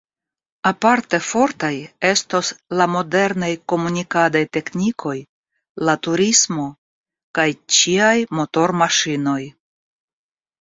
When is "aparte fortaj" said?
0.67-1.73